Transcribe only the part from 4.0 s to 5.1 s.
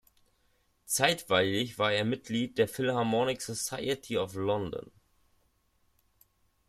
of London.